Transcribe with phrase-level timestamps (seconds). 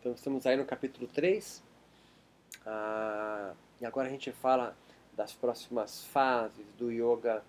[0.00, 1.60] Então estamos aí no capítulo 3.
[2.64, 4.76] Ah, e agora a gente fala
[5.16, 7.42] das próximas fases do yoga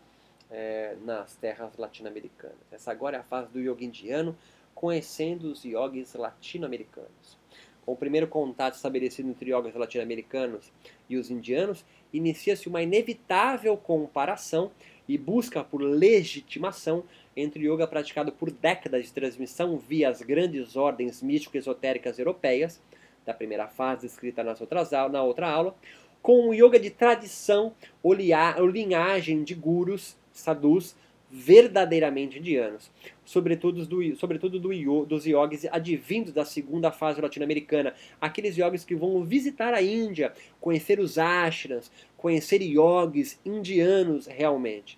[0.49, 2.57] é, nas terras latino-americanas.
[2.71, 4.35] Essa agora é a fase do yoga indiano,
[4.73, 7.37] conhecendo os yogis latino-americanos.
[7.85, 10.71] Com o primeiro contato estabelecido entre yogis latino-americanos
[11.07, 14.71] e os indianos, inicia-se uma inevitável comparação
[15.09, 17.03] e busca por legitimação
[17.35, 22.79] entre o yoga praticado por décadas de transmissão via as grandes ordens místico-esotéricas europeias,
[23.25, 25.75] da primeira fase descrita nas outras, na outra aula,
[26.21, 30.95] com o yoga de tradição ou linhagem de gurus, sadhus,
[31.31, 32.89] verdadeiramente indianos,
[33.23, 39.23] sobretudo, do, sobretudo do, dos yogis advindos da segunda fase latino-americana, aqueles yogis que vão
[39.23, 44.97] visitar a Índia, conhecer os ashrams, conhecer yogis indianos realmente.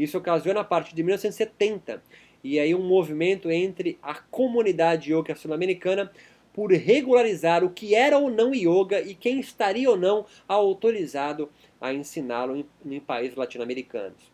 [0.00, 2.02] Isso ocasiona a partir de 1970
[2.42, 6.10] e aí um movimento entre a comunidade yoga sul-americana
[6.54, 11.92] por regularizar o que era ou não yoga e quem estaria ou não autorizado a
[11.92, 14.32] ensiná-lo em, em países latino-americanos.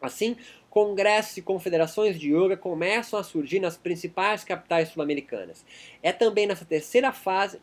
[0.00, 0.38] Assim,
[0.70, 5.66] congressos e confederações de yoga começam a surgir nas principais capitais sul-americanas.
[6.02, 7.60] É também nessa terceira fase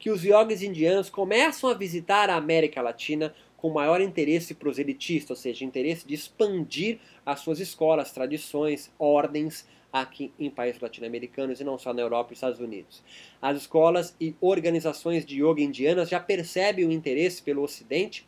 [0.00, 3.32] que os yogis indianos começam a visitar a América Latina
[3.66, 10.32] com maior interesse proselitista, ou seja, interesse de expandir as suas escolas, tradições, ordens aqui
[10.38, 13.02] em países latino-americanos e não só na Europa e Estados Unidos.
[13.42, 18.24] As escolas e organizações de yoga indianas já percebem o interesse pelo Ocidente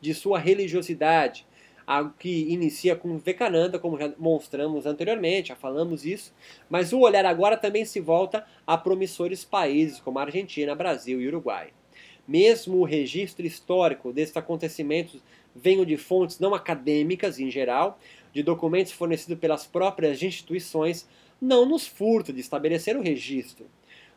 [0.00, 1.46] de sua religiosidade,
[1.86, 6.34] algo que inicia com Vivekananda, como já mostramos anteriormente, já falamos isso,
[6.68, 11.70] mas o olhar agora também se volta a promissores países como Argentina, Brasil e Uruguai.
[12.26, 15.22] Mesmo o registro histórico desses acontecimentos
[15.54, 17.98] venham de fontes não acadêmicas em geral,
[18.32, 21.08] de documentos fornecidos pelas próprias instituições,
[21.40, 23.66] não nos furta de estabelecer o registro.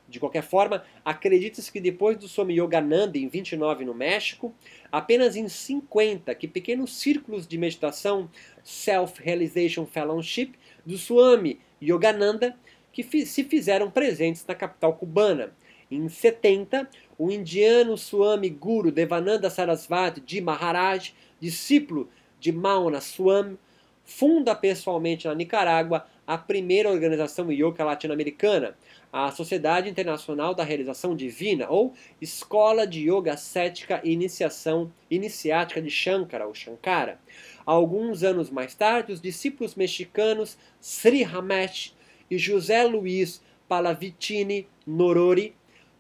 [0.08, 4.54] De qualquer forma, acredita-se que depois do Swami Yogananda em 29 no México,
[4.92, 8.30] apenas em 50 que pequenos círculos de meditação
[8.64, 10.52] Self-Realization Fellowship
[10.85, 12.56] do Swami Yogananda
[12.91, 15.52] que se fizeram presentes na capital cubana.
[15.94, 16.90] Em 70,
[17.20, 22.09] o indiano Swami Guru Devananda Sarasvati de Maharaj, discípulo
[22.40, 23.59] de Mauna Swami,
[24.03, 28.76] funda pessoalmente na Nicarágua a primeira organização yoga latino-americana,
[29.12, 35.92] a Sociedade Internacional da Realização Divina, ou Escola de Yoga Cética e Iniciação Iniciática de
[35.92, 37.20] Shankara, ou Shankara.
[37.64, 41.94] Alguns anos mais tarde, os discípulos mexicanos Sri Ramesh
[42.32, 45.53] e José Luiz Palavitini Norori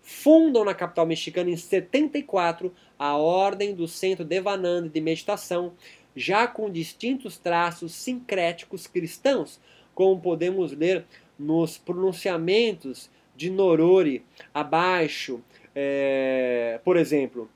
[0.03, 5.73] fundam na capital mexicana em 74 a Ordem do Centro Devananda de Meditação,
[6.15, 9.59] já com distintos traços sincréticos cristãos,
[9.95, 11.05] como podemos ler
[11.39, 15.41] nos pronunciamentos de Norori abaixo,
[15.73, 17.49] é, por exemplo,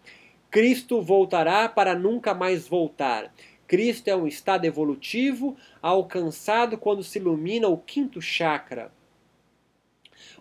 [0.49, 3.31] Cristo voltará para nunca mais voltar.
[3.67, 8.91] Cristo é um estado evolutivo alcançado quando se ilumina o quinto chakra.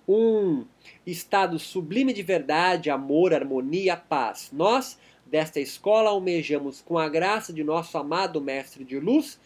[0.09, 0.65] Um
[1.05, 4.51] estado sublime de verdade, amor, harmonia, paz.
[4.53, 9.41] Nós, desta escola, almejamos com a graça de nosso amado Mestre de Luz,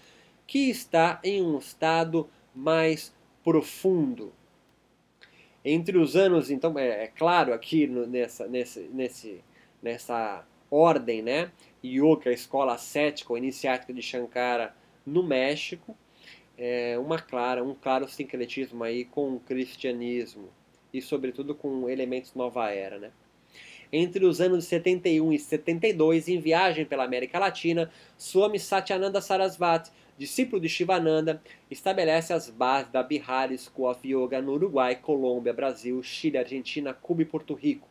[0.47, 3.12] que está em um estado mais
[3.43, 4.32] profundo.
[5.65, 9.44] Entre os anos, então, é, é claro aqui no, nessa, nesse, nesse,
[9.82, 11.50] nessa ordem, né?
[11.84, 15.97] Yoga, a escola cética ou iniciática de Shankara no México,
[16.56, 20.49] é uma clara, um claro sincretismo aí com o cristianismo
[20.93, 23.11] e sobretudo com elementos nova era, né?
[23.93, 29.91] Entre os anos 71 e 72, em viagem pela América Latina, Swami Satyananda Sarasvati
[30.21, 36.03] discípulo de Shivananda, estabelece as bases da Bihar School of Yoga no Uruguai, Colômbia, Brasil,
[36.03, 37.89] Chile, Argentina, Cuba e Porto Rico.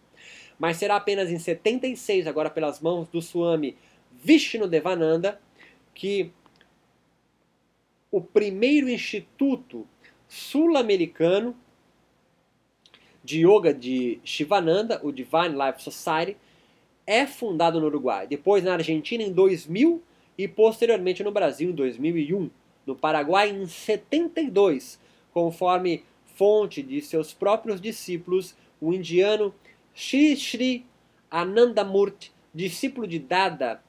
[0.59, 3.75] Mas será apenas em 76, agora pelas mãos do Swami
[4.11, 5.41] Vishnu Devananda,
[5.95, 6.31] que
[8.11, 9.87] o primeiro instituto
[10.27, 11.55] sul-americano
[13.23, 16.37] de yoga de Shivananda, o Divine Life Society,
[17.05, 18.27] é fundado no Uruguai.
[18.27, 20.01] Depois na Argentina em 2000
[20.37, 22.49] e posteriormente no Brasil em 2001,
[22.85, 24.99] no Paraguai em 72,
[25.31, 26.03] conforme
[26.35, 29.53] fonte de seus próprios discípulos, o indiano
[29.93, 30.85] Shri Shri
[31.29, 33.83] Anandamurti, discípulo de Dada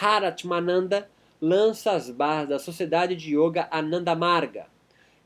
[0.00, 1.08] Haratmananda,
[1.40, 4.66] lança as barras da Sociedade de Yoga Anandamarga.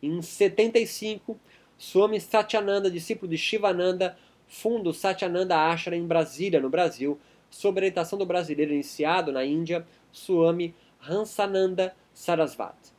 [0.02, 1.38] Em 75,
[1.76, 4.16] Swami Satyananda, discípulo de Shivananda,
[4.46, 7.18] funda o Satyananda Ashram em Brasília, no Brasil,
[7.48, 12.92] sob orientação do brasileiro iniciado na Índia, Swami Hansananda Sarasvati.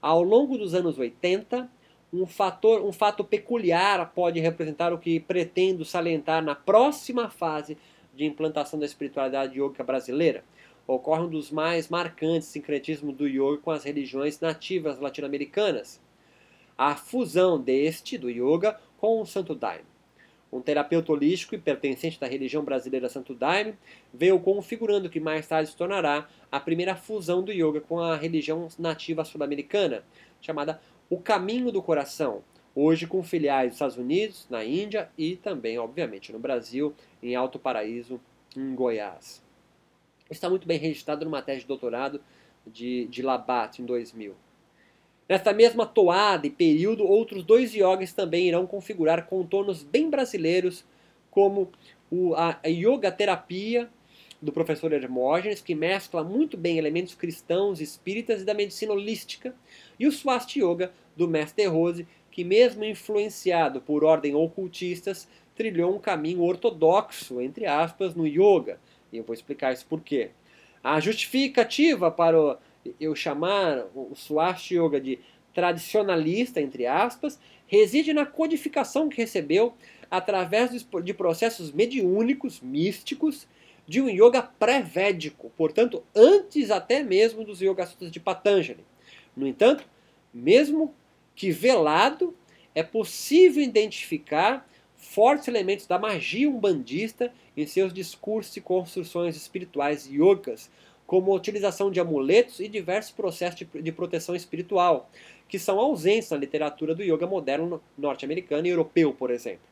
[0.00, 1.68] Ao longo dos anos 80,
[2.12, 7.76] um, fator, um fato peculiar pode representar o que pretendo salientar na próxima fase
[8.14, 10.44] de implantação da espiritualidade yoga brasileira.
[10.86, 15.98] Ocorre um dos mais marcantes sincretismos do yoga com as religiões nativas latino-americanas.
[16.76, 19.84] A fusão deste, do yoga, com o Santo Daime.
[20.52, 23.74] Um terapeuta holístico e pertencente da religião brasileira Santo Daime
[24.12, 28.14] veio configurando o que mais tarde se tornará a primeira fusão do yoga com a
[28.16, 30.04] religião nativa sul-americana,
[30.40, 32.44] chamada o Caminho do Coração,
[32.74, 37.58] hoje com filiais nos Estados Unidos, na Índia e também, obviamente, no Brasil, em Alto
[37.58, 38.20] Paraíso,
[38.56, 39.43] em Goiás.
[40.30, 42.20] Está muito bem registrado numa tese de doutorado
[42.66, 44.34] de, de Labat, em 2000.
[45.28, 50.84] Nesta mesma toada e período, outros dois yogis também irão configurar contornos bem brasileiros,
[51.30, 51.70] como
[52.10, 53.88] o, a, yoga terapia
[54.40, 59.54] do professor Hermógenes, que mescla muito bem elementos cristãos, espíritas e da medicina holística,
[59.98, 66.00] e o Swasti Yoga do mestre Rose, que mesmo influenciado por ordem ocultistas, trilhou um
[66.00, 68.78] caminho ortodoxo, entre aspas, no yoga.
[69.14, 70.30] E eu vou explicar isso por quê.
[70.82, 72.58] A justificativa para
[72.98, 75.20] eu chamar o Swasti Yoga de
[75.54, 77.38] tradicionalista, entre aspas,
[77.68, 79.72] reside na codificação que recebeu
[80.10, 83.46] através de processos mediúnicos, místicos,
[83.86, 88.84] de um yoga pré-védico, portanto, antes até mesmo dos Yoga Sutras de Patanjali.
[89.36, 89.86] No entanto,
[90.32, 90.94] mesmo
[91.36, 92.34] que velado,
[92.74, 94.68] é possível identificar
[95.04, 100.70] fortes elementos da magia umbandista em seus discursos e construções espirituais yogas,
[101.06, 105.10] como a utilização de amuletos e diversos processos de, proteção espiritual,
[105.46, 109.68] que são ausentes na literatura do yoga moderno norte-americano e europeu, por exemplo.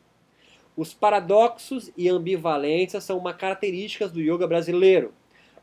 [0.76, 5.12] Os paradoxos e ambivalências são uma característica do yoga brasileiro.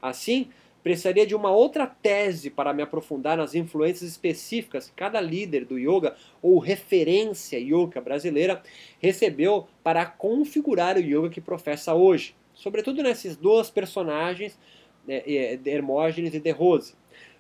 [0.02, 0.50] Assim,
[0.84, 5.78] precisaria de uma outra tese para me aprofundar nas influências específicas que cada líder do
[5.78, 8.62] yoga ou referência yoga brasileira
[9.00, 12.36] recebeu para configurar o yoga que professa hoje.
[12.54, 14.58] Sobretudo nesses dois personagens,
[15.08, 15.24] né,
[15.66, 16.94] Hermógenes e De Rose.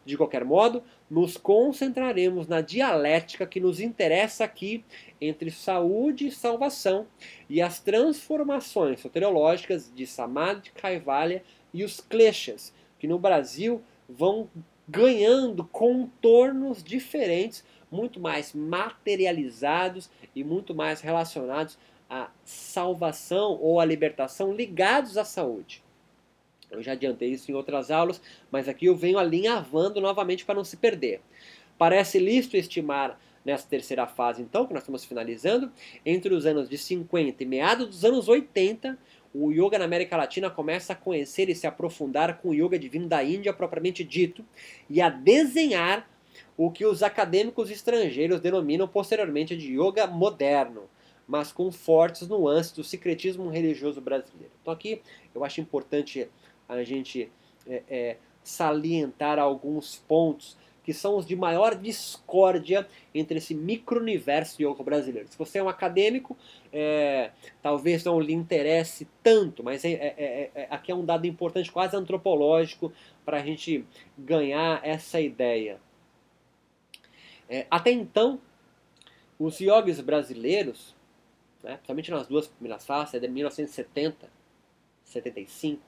[0.06, 4.84] De qualquer modo, nos concentraremos na dialética que nos interessa aqui
[5.20, 7.06] entre saúde e salvação
[7.50, 11.44] e as transformações soteriológicas de Samadhi, Kaivalya
[11.74, 14.50] e os kleshas, que no Brasil vão
[14.88, 21.78] ganhando contornos diferentes, muito mais materializados e muito mais relacionados
[22.10, 25.84] à salvação ou à libertação ligados à saúde.
[26.70, 30.64] Eu já adiantei isso em outras aulas, mas aqui eu venho alinhavando novamente para não
[30.64, 31.22] se perder.
[31.78, 35.72] Parece lícito estimar nessa terceira fase, então, que nós estamos finalizando,
[36.06, 38.98] entre os anos de 50 e meados dos anos 80,
[39.34, 43.08] o yoga na América Latina começa a conhecer e se aprofundar com o yoga divino
[43.08, 44.44] da Índia propriamente dito
[44.90, 46.10] e a desenhar
[46.58, 50.90] o que os acadêmicos estrangeiros denominam posteriormente de yoga moderno,
[51.28, 54.52] mas com fortes nuances do secretismo religioso brasileiro.
[54.62, 55.02] Então aqui
[55.34, 56.28] eu acho importante
[56.68, 57.32] a gente
[57.68, 60.58] é, é, salientar alguns pontos
[60.90, 65.28] que são os de maior discórdia entre esse micro-universo yoga brasileiro.
[65.30, 66.36] Se você é um acadêmico,
[66.74, 67.30] é,
[67.62, 71.72] talvez não lhe interesse tanto, mas é, é, é, é aqui é um dado importante,
[71.72, 72.92] quase antropológico,
[73.24, 73.86] para a gente
[74.18, 75.80] ganhar essa ideia.
[77.70, 78.42] até então,
[79.38, 80.96] os yogis brasileiros,
[81.62, 84.28] né, principalmente nas duas primeiras fases, é de 1970,
[85.04, 85.84] 75,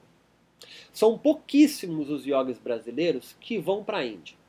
[0.92, 4.40] são pouquíssimos os yogis brasileiros que vão para a Índia.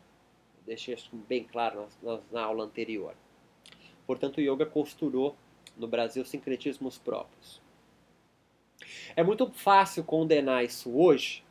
[0.65, 3.15] Deixei isso bem claro na, na aula anterior.
[4.05, 5.35] Portanto, o yoga costurou
[5.77, 7.61] no Brasil sincretismos próprios.
[9.15, 11.43] É muito fácil condenar isso hoje,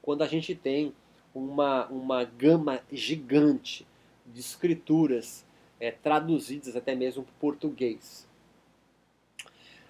[0.00, 0.94] quando a gente tem
[1.34, 3.86] uma, uma gama gigante
[4.26, 5.44] de escrituras
[5.80, 8.28] é, traduzidas até mesmo para português.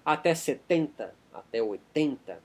[0.03, 2.41] Até 70, até 80,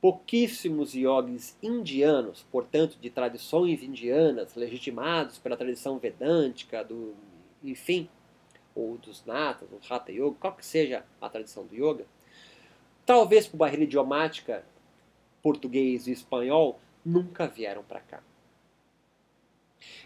[0.00, 7.14] pouquíssimos yogis indianos, portanto de tradições indianas, legitimados pela tradição vedântica, do,
[7.62, 8.08] enfim,
[8.74, 12.06] ou dos natas, do hatha yoga, qual que seja a tradição do yoga,
[13.04, 14.64] talvez por barreira idiomática,
[15.42, 18.22] português e espanhol, nunca vieram para cá.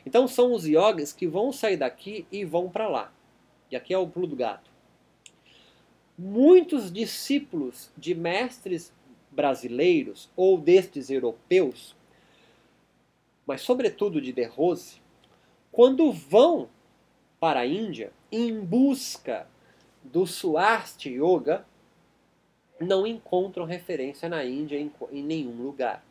[0.04, 3.12] Então são os yogis que vão sair daqui e vão para lá.
[3.70, 4.70] E aqui é o pulo do gato.
[6.16, 8.92] Muitos discípulos de mestres
[9.34, 11.94] brasileiros ou destes europeus,
[13.46, 15.02] mas sobretudo de De Rose,
[15.70, 16.68] quando vão
[17.38, 19.46] para a Índia em busca
[20.02, 21.66] do Swasti Yoga,
[22.80, 26.04] não encontram referência na Índia em, em nenhum lugar.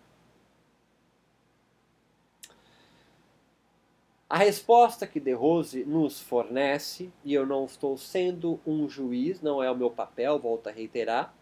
[4.29, 9.61] A resposta que De Rose nos fornece, e eu não estou sendo um juiz, não
[9.61, 11.35] é o meu papel, volto a reiterar,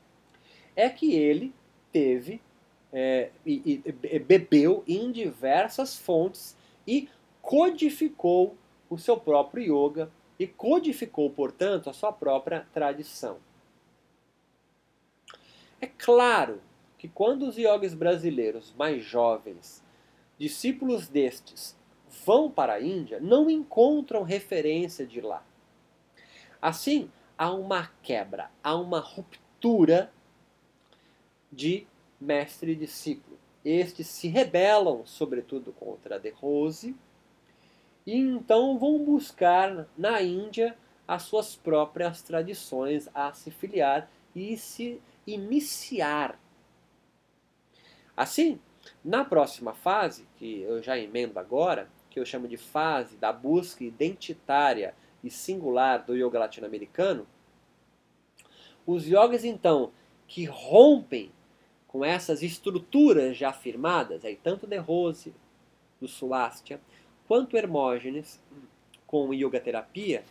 [0.76, 1.54] é que ele
[1.92, 2.42] teve
[2.94, 6.56] é, e, e, bebeu em diversas fontes
[6.86, 7.08] e
[7.42, 8.56] codificou
[8.90, 13.38] o seu próprio yoga e codificou, portanto, a sua própria tradição.
[15.80, 16.62] É claro
[16.98, 19.84] que quando os yogis brasileiros mais jovens,
[20.38, 21.76] discípulos destes,
[22.26, 25.44] vão para a Índia, não encontram referência de lá.
[26.62, 30.12] Assim, há uma quebra, há uma ruptura
[31.52, 31.86] de
[32.20, 33.38] mestre e discípulo.
[33.64, 36.96] Estes se rebelam, sobretudo, contra De Rose,
[38.06, 40.76] e então vão buscar na Índia
[41.08, 46.40] as suas próprias tradições a se filiar e se iniciar.
[48.16, 48.60] Assim,
[49.04, 53.84] na próxima fase, que eu já emendo agora, que eu chamo de fase da busca
[53.84, 57.28] identitária e singular do yoga latino-americano,
[58.86, 59.92] os yogis então
[60.28, 61.32] que rompem
[61.92, 65.34] com essas estruturas já afirmadas, aí tanto De Rose,
[66.00, 66.80] do Suástia,
[67.28, 68.42] quanto Hermógenes,
[69.06, 70.24] com yoga terapia,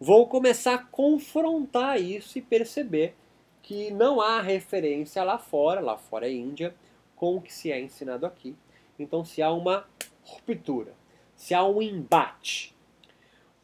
[0.00, 3.14] vou começar a confrontar isso e perceber
[3.62, 6.74] que não há referência lá fora, lá fora é Índia,
[7.14, 8.56] com o que se é ensinado aqui.
[8.98, 9.86] Então se há uma
[10.24, 10.92] ruptura,
[11.36, 12.74] se há um embate.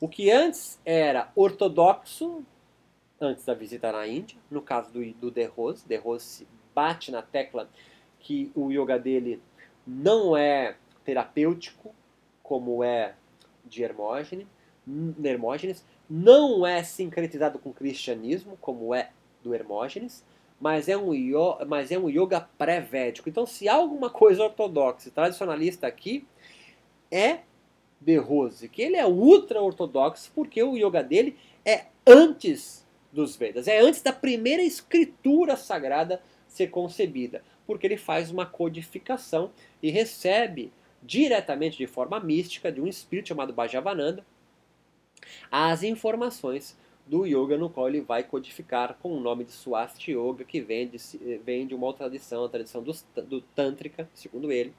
[0.00, 2.44] O que antes era ortodoxo,
[3.20, 7.22] antes da visita na Índia, no caso do, do De Rose, De Rose bate na
[7.22, 7.68] tecla
[8.18, 9.40] que o yoga dele
[9.86, 11.94] não é terapêutico,
[12.42, 13.14] como é
[13.64, 14.46] de Hermógenes,
[15.22, 19.10] Hermógenes não é sincretizado com o cristianismo, como é
[19.42, 20.24] do Hermógenes,
[20.60, 23.28] mas é um, yoga, mas é um yoga pré-védico.
[23.28, 26.26] Então, se há alguma coisa ortodoxa, tradicionalista aqui,
[27.10, 27.40] é
[28.00, 33.80] de Rose, que ele é ultra-ortodoxo porque o yoga dele é antes dos Vedas, é
[33.80, 39.50] antes da primeira escritura sagrada ser concebida, porque ele faz uma codificação
[39.82, 44.24] e recebe diretamente de forma mística de um espírito chamado Bhajavananda
[45.50, 46.76] as informações
[47.06, 50.88] do yoga no qual ele vai codificar com o nome de Swasti Yoga, que vem
[50.88, 50.98] de,
[51.44, 52.92] vem de uma outra tradição, a tradição do,
[53.22, 54.72] do Tântrica, segundo ele.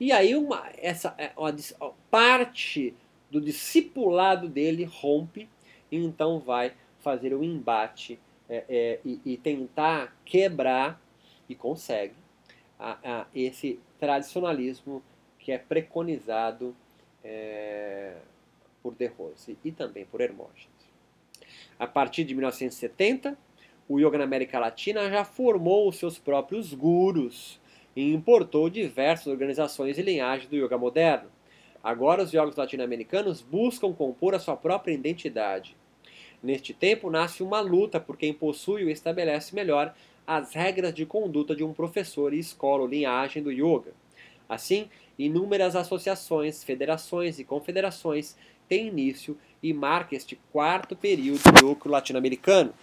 [0.00, 1.54] E aí uma, essa é, uma,
[2.10, 2.94] parte
[3.30, 5.48] do discipulado dele rompe
[5.90, 11.00] e então vai fazer o um embate é, é, e, e, tentar quebrar,
[11.48, 12.14] e consegue,
[12.78, 15.02] a, a esse tradicionalismo
[15.38, 16.74] que é preconizado
[17.22, 18.16] é,
[18.82, 20.68] por De Rose e também por Hermógenes.
[21.78, 23.36] A partir de 1970,
[23.88, 27.60] o yoga na América Latina já formou os seus próprios gurus
[27.94, 31.30] e importou diversas organizações e linhagens do yoga moderno.
[31.82, 35.76] Agora, os yogis latino-americanos buscam compor a sua própria identidade.
[36.44, 39.94] Neste tempo, nasce uma luta por quem possui ou estabelece melhor
[40.26, 43.92] as regras de conduta de um professor e escola ou linhagem do yoga.
[44.46, 48.36] Assim, inúmeras associações, federações e confederações
[48.68, 52.74] têm início e marca este quarto período do yoga latino-americano.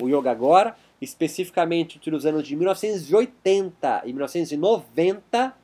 [0.00, 5.56] O yoga agora, especificamente entre os anos de 1980 e 1990,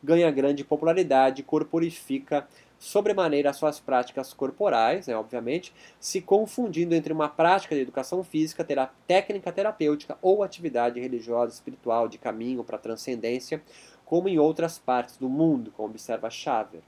[0.00, 2.46] ganha grande popularidade e corporifica
[2.84, 8.62] sobremaneira as suas práticas corporais, né, obviamente, se confundindo entre uma prática de educação física,
[8.62, 13.62] terá, técnica terapêutica ou atividade religiosa, espiritual, de caminho para transcendência,
[14.04, 16.82] como em outras partes do mundo, como observa Xavier.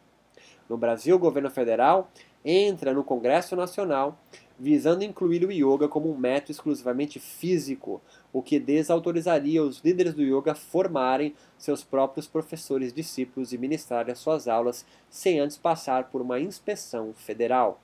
[0.69, 2.11] No Brasil, o governo federal
[2.45, 4.19] entra no Congresso Nacional
[4.59, 8.01] visando incluir o yoga como um método exclusivamente físico,
[8.33, 14.19] o que desautorizaria os líderes do yoga formarem seus próprios professores discípulos e ministrarem as
[14.19, 17.81] suas aulas sem antes passar por uma inspeção federal.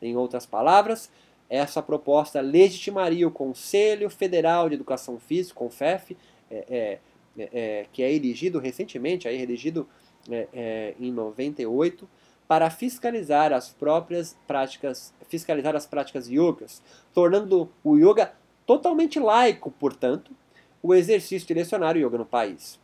[0.00, 1.10] Em outras palavras,
[1.48, 6.16] essa proposta legitimaria o Conselho Federal de Educação Física, CONFEF,
[6.50, 6.98] é, é,
[7.38, 9.88] é, é, que é erigido recentemente, aí erigido
[10.30, 12.08] é, é, em 98,
[12.46, 16.82] para fiscalizar as próprias práticas, fiscalizar as práticas yogas,
[17.12, 18.32] tornando o yoga
[18.66, 20.32] totalmente laico, portanto,
[20.82, 22.78] o exercício direcionário yoga no país.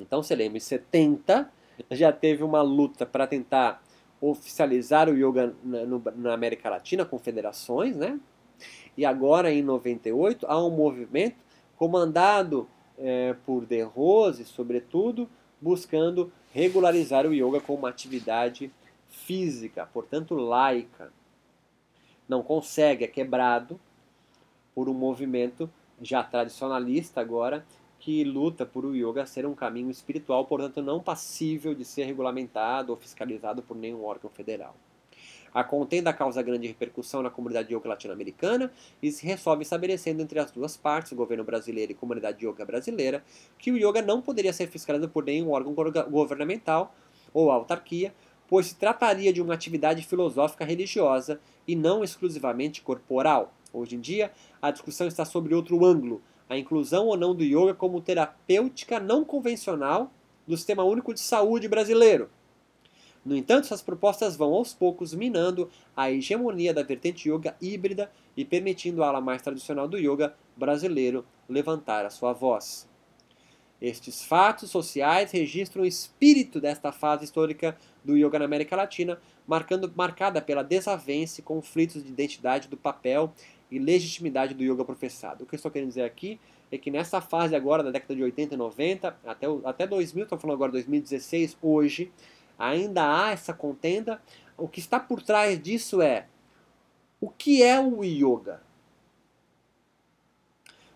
[0.00, 1.50] Então, você lembra, em 70
[1.90, 3.82] já teve uma luta para tentar
[4.20, 8.18] oficializar o yoga na, no, na América Latina com federações, né?
[8.96, 11.36] E agora, em 98, há um movimento
[11.76, 12.68] comandado
[12.98, 15.28] é, por De Rose, sobretudo,
[15.60, 18.70] buscando regularizar o yoga como uma atividade
[19.08, 21.12] física, portanto laica.
[22.28, 23.80] Não consegue, é quebrado
[24.74, 27.66] por um movimento já tradicionalista agora,
[27.98, 32.92] que luta por o yoga ser um caminho espiritual, portanto não passível de ser regulamentado
[32.92, 34.76] ou fiscalizado por nenhum órgão federal.
[35.52, 38.70] A contenda causa grande repercussão na comunidade yoga latino-americana
[39.02, 42.64] e se resolve estabelecendo entre as duas partes, o governo brasileiro e a comunidade yoga
[42.64, 43.24] brasileira,
[43.58, 45.74] que o yoga não poderia ser fiscalizado por nenhum órgão
[46.10, 46.94] governamental
[47.32, 48.14] ou autarquia,
[48.46, 53.52] pois se trataria de uma atividade filosófica religiosa e não exclusivamente corporal.
[53.72, 57.74] Hoje em dia, a discussão está sobre outro ângulo, a inclusão ou não do yoga
[57.74, 60.10] como terapêutica não convencional
[60.46, 62.30] do Sistema Único de Saúde brasileiro.
[63.28, 68.42] No entanto, essas propostas vão aos poucos minando a hegemonia da vertente yoga híbrida e
[68.42, 72.88] permitindo a ala mais tradicional do yoga brasileiro levantar a sua voz.
[73.82, 79.92] Estes fatos sociais registram o espírito desta fase histórica do yoga na América Latina, marcando,
[79.94, 83.30] marcada pela desavença e conflitos de identidade do papel
[83.70, 85.44] e legitimidade do yoga professado.
[85.44, 86.40] O que eu estou querendo dizer aqui
[86.72, 90.38] é que nessa fase agora, da década de 80 e 90, até, até 2000, estou
[90.38, 92.10] falando agora 2016, hoje,
[92.58, 94.20] ainda há essa contenda.
[94.56, 96.26] O que está por trás disso é
[97.20, 98.62] o que é o yoga?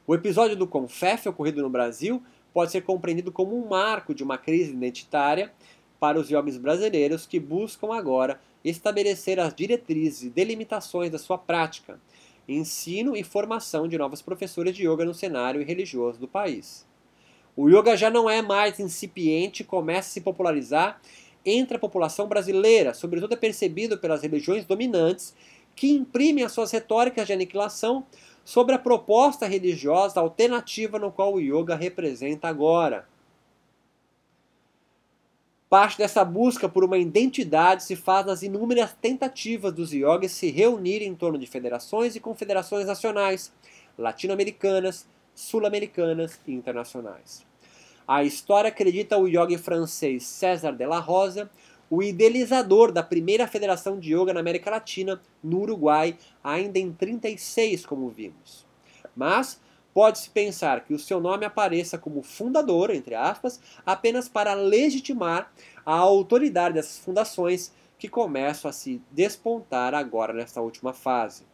[0.07, 4.37] O episódio do Confef, ocorrido no Brasil, pode ser compreendido como um marco de uma
[4.37, 5.53] crise identitária
[5.99, 12.01] para os yogis brasileiros que buscam agora estabelecer as diretrizes e delimitações da sua prática,
[12.49, 16.87] ensino e formação de novos professores de yoga no cenário religioso do país.
[17.57, 21.01] O yoga já não é mais incipiente, começa a se popularizar
[21.45, 25.35] entre a população brasileira, sobretudo é percebido pelas religiões dominantes
[25.75, 28.07] que imprimem as suas retóricas de aniquilação
[28.45, 33.07] sobre a proposta religiosa alternativa no qual o yoga representa agora.
[35.69, 41.09] Parte dessa busca por uma identidade se faz nas inúmeras tentativas dos yogis se reunirem
[41.09, 43.51] em torno de federações e confederações nacionais,
[43.97, 47.52] latino-americanas, sul-americanas e internacionais.
[48.07, 51.51] A história acredita o yogi francês César de la Rosa,
[51.89, 57.85] o idealizador da primeira federação de yoga na América Latina, no Uruguai, ainda em 36,
[57.85, 58.67] como vimos.
[59.15, 59.61] Mas
[59.93, 65.53] pode-se pensar que o seu nome apareça como fundador, entre aspas, apenas para legitimar
[65.85, 71.45] a autoridade dessas fundações que começam a se despontar agora nesta última fase.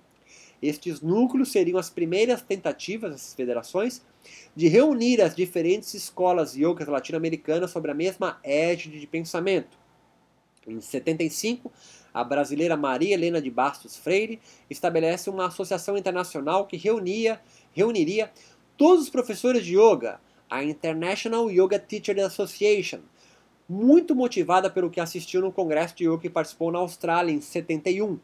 [0.63, 4.03] Estes núcleos seriam as primeiras tentativas dessas federações
[4.55, 9.79] de reunir as diferentes escolas yogas latino-americanas sobre a mesma égide de pensamento.
[10.67, 11.73] Em 75,
[12.13, 17.41] a brasileira Maria Helena de Bastos Freire estabelece uma associação internacional que reunia,
[17.73, 18.31] reuniria
[18.77, 23.01] todos os professores de yoga, a International Yoga Teachers Association,
[23.69, 28.19] muito motivada pelo que assistiu no congresso de yoga que participou na Austrália em 71.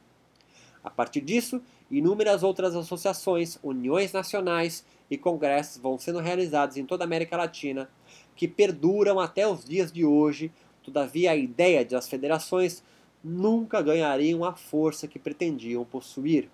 [0.83, 7.05] A partir disso, inúmeras outras associações, uniões nacionais e congressos vão sendo realizados em toda
[7.05, 7.89] a América Latina,
[8.35, 10.53] que perduram até os dias de hoje.
[10.83, 12.83] Todavia, a ideia de as federações
[13.23, 16.51] nunca ganhariam a força que pretendiam possuir.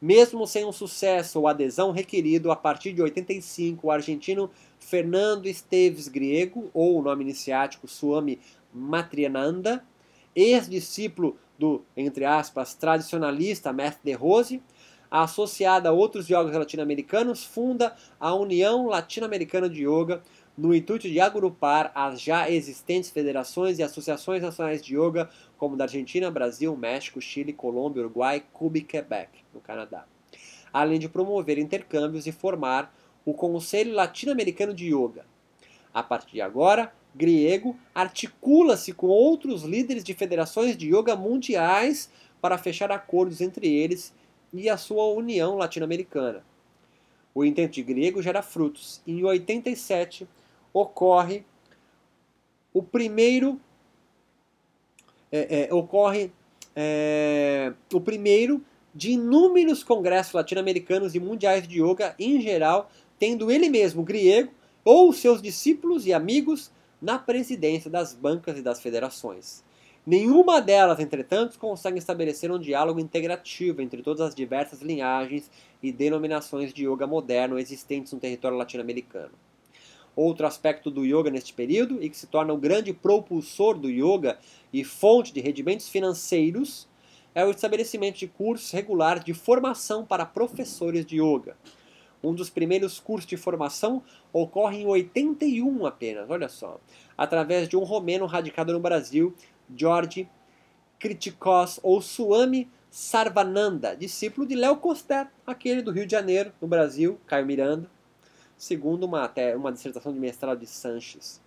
[0.00, 6.08] Mesmo sem um sucesso ou adesão requerido, a partir de 85, o argentino Fernando Esteves
[6.08, 8.38] Griego, ou o nome iniciático Swami
[8.72, 9.82] Matriananda,
[10.36, 14.62] ex-discípulo do, entre aspas, tradicionalista Mestre de Rose,
[15.10, 20.22] associada a outros jogos latino-americanos, funda a União Latino-Americana de Yoga,
[20.56, 25.84] no intuito de agrupar as já existentes federações e associações nacionais de yoga, como da
[25.84, 30.06] Argentina, Brasil, México, Chile, Colômbia, Uruguai, Cuba e Quebec, no Canadá.
[30.72, 35.24] Além de promover intercâmbios e formar o Conselho Latino-Americano de Yoga.
[35.92, 42.58] A partir de agora, Griego articula-se com outros líderes de federações de yoga mundiais para
[42.58, 44.12] fechar acordos entre eles
[44.60, 46.44] e a sua União Latino-Americana.
[47.34, 49.00] O intento de Griego gera frutos.
[49.06, 50.28] Em 87
[50.72, 51.44] ocorre
[52.72, 53.60] o primeiro
[55.30, 56.30] é, é, ocorre
[56.76, 58.64] é, o primeiro
[58.94, 62.88] de inúmeros congressos latino-americanos e mundiais de yoga em geral,
[63.18, 64.52] tendo ele mesmo, Griego,
[64.84, 66.70] ou seus discípulos e amigos
[67.02, 69.64] na presidência das bancas e das federações.
[70.06, 75.50] Nenhuma delas, entretanto, consegue estabelecer um diálogo integrativo entre todas as diversas linhagens
[75.82, 79.32] e denominações de yoga moderno existentes no território latino-americano.
[80.14, 84.38] Outro aspecto do yoga neste período, e que se torna o grande propulsor do yoga
[84.70, 86.86] e fonte de rendimentos financeiros,
[87.34, 91.56] é o estabelecimento de cursos regulares de formação para professores de yoga.
[92.22, 96.80] Um dos primeiros cursos de formação ocorre em 81 apenas, olha só,
[97.18, 99.34] através de um romeno radicado no Brasil,
[99.74, 100.28] George
[100.98, 107.18] Kritikos ou Swami Sarvananda, discípulo de Léo Costet, aquele do Rio de Janeiro, no Brasil,
[107.26, 107.90] Caio Miranda.
[108.56, 111.40] segundo uma, até uma dissertação de mestrado de Sanches.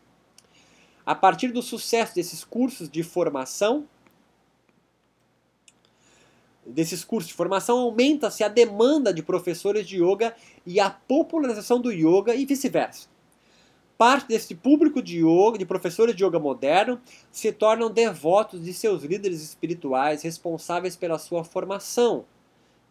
[1.06, 3.88] A partir do sucesso desses cursos de formação,
[6.66, 11.92] desses cursos de formação, aumenta-se a demanda de professores de yoga e a popularização do
[11.92, 13.08] yoga e vice-versa.
[13.98, 19.04] Parte desse público de yoga, de professores de yoga moderno, se tornam devotos de seus
[19.04, 22.26] líderes espirituais responsáveis pela sua formação,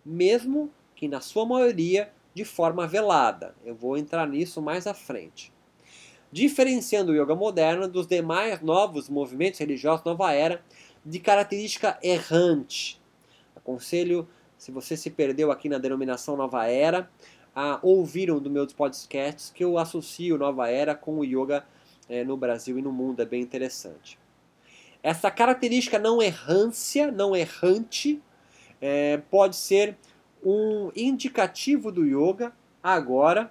[0.05, 3.55] mesmo que na sua maioria de forma velada.
[3.65, 5.53] Eu vou entrar nisso mais à frente.
[6.33, 10.61] Diferenciando o yoga moderno dos demais novos movimentos religiosos nova era
[11.05, 13.01] de característica errante.
[13.55, 17.09] Aconselho, se você se perdeu aqui na denominação nova era,
[17.57, 21.65] a ouvir um dos meus podcasts que eu associo nova era com o yoga
[22.07, 23.23] é, no Brasil e no mundo.
[23.23, 24.19] É bem interessante.
[25.03, 28.21] Essa característica não errância, não errante,
[28.79, 29.97] é, pode ser
[30.45, 33.51] um indicativo do yoga agora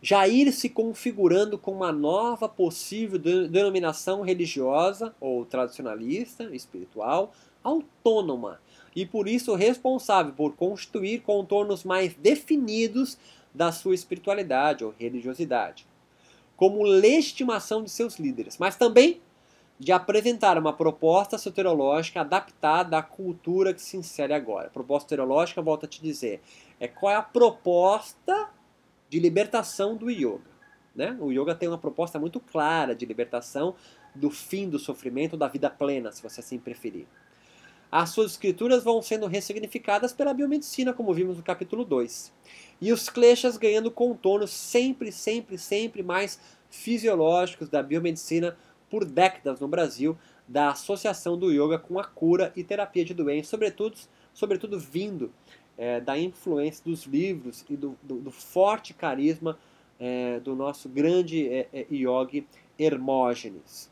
[0.00, 8.60] já ir se configurando com uma nova possível denominação religiosa ou tradicionalista, espiritual, autônoma
[8.96, 13.18] e por isso responsável por constituir contornos mais definidos
[13.54, 15.86] da sua espiritualidade ou religiosidade,
[16.56, 19.20] como legitimação de seus líderes, mas também
[19.78, 24.70] de apresentar uma proposta soteriológica adaptada à cultura que se insere agora.
[24.70, 26.40] proposta soteriológica, volto a te dizer,
[26.80, 28.48] é qual é a proposta
[29.10, 30.56] de libertação do yoga.
[30.94, 31.14] Né?
[31.20, 33.74] O yoga tem uma proposta muito clara de libertação
[34.14, 37.06] do fim do sofrimento, da vida plena, se você assim preferir.
[37.90, 42.32] As suas escrituras vão sendo ressignificadas pela biomedicina, como vimos no capítulo 2.
[42.80, 48.56] E os kleshas ganhando contornos sempre, sempre, sempre mais fisiológicos da biomedicina
[48.90, 53.48] por décadas no Brasil, da associação do yoga com a cura e terapia de doenças,
[53.48, 53.96] sobretudo,
[54.32, 55.32] sobretudo vindo
[55.76, 59.58] é, da influência dos livros e do, do, do forte carisma
[59.98, 62.46] é, do nosso grande é, é yogi
[62.78, 63.90] Hermógenes.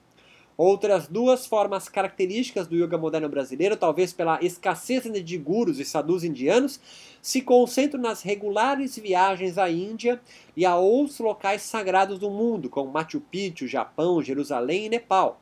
[0.57, 6.23] Outras duas formas características do yoga moderno brasileiro, talvez pela escassez de gurus e sadhus
[6.23, 6.79] indianos,
[7.21, 10.21] se concentram nas regulares viagens à Índia
[10.57, 15.41] e a outros locais sagrados do mundo, como Machu Picchu, Japão, Jerusalém e Nepal,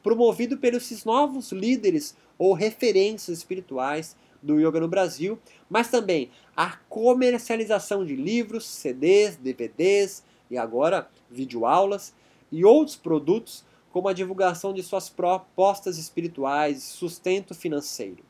[0.00, 8.04] promovido pelos novos líderes ou referências espirituais do yoga no Brasil, mas também a comercialização
[8.04, 12.14] de livros, CDs, DVDs e agora videoaulas
[12.50, 18.24] e outros produtos como a divulgação de suas propostas espirituais e sustento financeiro.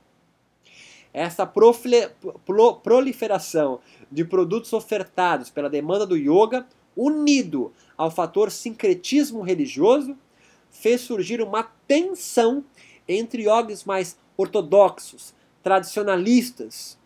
[1.15, 1.47] Essa
[2.83, 10.17] proliferação de produtos ofertados pela demanda do yoga, unido ao fator sincretismo religioso,
[10.71, 12.65] fez surgir uma tensão
[13.07, 16.99] entre yogis mais ortodoxos, tradicionalistas,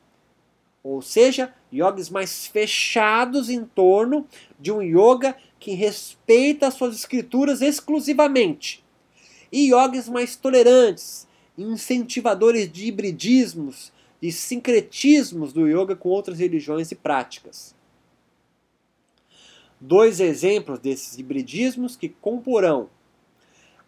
[0.83, 4.25] ou seja, yogis mais fechados em torno
[4.59, 8.85] de um yoga que respeita suas escrituras exclusivamente,
[9.51, 11.27] e yogis mais tolerantes,
[11.59, 17.75] incentivadores de hibridismos e sincretismos do yoga com outras religiões e práticas.
[19.81, 22.89] Dois exemplos desses hibridismos que comporão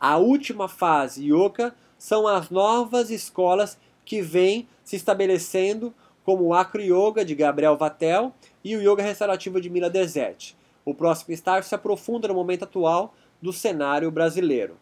[0.01, 6.83] a última fase yoga são as novas escolas que vêm se estabelecendo como o Acro
[6.83, 10.58] Yoga de Gabriel Vatel e o Yoga Restaurativo de Mila Desert.
[10.89, 14.79] O próximo estágio se aprofunda no momento atual do cenário brasileiro.